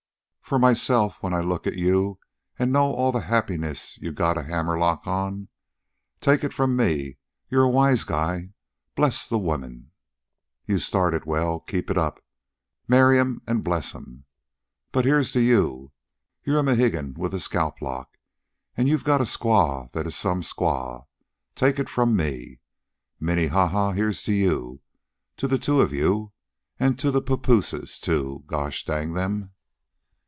[0.41, 2.19] "For myself when I look at you
[2.59, 5.47] an' know all the happiness you got a hammerlock on.
[6.19, 8.49] Take it from me, you're a wise guy,
[8.93, 9.91] bless the women.
[10.65, 11.61] You've started well.
[11.61, 12.21] Keep it up.
[12.85, 14.25] Marry 'em all, bless 'em.
[14.91, 15.93] Bill, here's to you.
[16.43, 18.17] You're a Mohegan with a scalplock.
[18.75, 21.05] An' you got a squaw that is some squaw,
[21.55, 22.59] take it from me.
[23.21, 24.81] Minnehaha, here's to you
[25.37, 26.33] to the two of you
[26.77, 29.53] an' to the papooses, too, gosh dang them!"